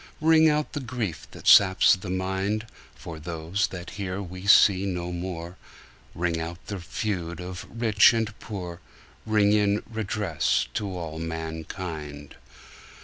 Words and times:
Ring 0.19 0.49
out 0.49 0.73
the 0.73 0.79
grief 0.79 1.27
that 1.29 1.45
saps 1.47 1.95
the 1.95 2.09
mind, 2.09 2.65
For 2.95 3.19
those 3.19 3.67
that 3.67 3.91
here 4.01 4.19
we 4.19 4.47
see 4.47 4.87
no 4.87 5.11
more, 5.11 5.57
Ring 6.15 6.39
out 6.41 6.57
the 6.65 6.79
feud 6.79 7.39
of 7.39 7.67
rich 7.69 8.11
and 8.11 8.33
poor, 8.39 8.79
Ring 9.27 9.53
in 9.53 9.83
redress 9.91 10.65
to 10.73 10.87
all 10.97 11.19
mankind. 11.19 12.35